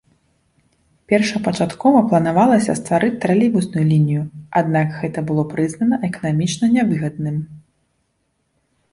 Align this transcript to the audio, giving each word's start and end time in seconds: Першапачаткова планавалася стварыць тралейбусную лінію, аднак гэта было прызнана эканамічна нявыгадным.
Першапачаткова 1.11 1.99
планавалася 2.13 2.71
стварыць 2.79 3.17
тралейбусную 3.25 3.83
лінію, 3.91 4.23
аднак 4.61 4.87
гэта 5.01 5.19
было 5.29 5.43
прызнана 5.51 5.95
эканамічна 6.09 6.65
нявыгадным. 6.77 7.37